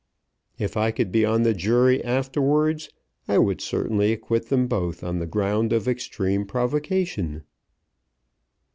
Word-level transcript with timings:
"If 0.57 0.77
I 0.77 0.89
could 0.89 1.11
be 1.11 1.23
on 1.25 1.43
the 1.43 1.53
jury 1.53 2.03
afterwards, 2.03 2.89
I 3.27 3.37
would 3.37 3.61
certainly 3.61 4.11
acquit 4.11 4.47
them 4.47 4.65
both 4.67 5.03
on 5.03 5.19
the 5.19 5.27
ground 5.27 5.71
of 5.71 5.87
extreme 5.87 6.43
provocation." 6.47 7.43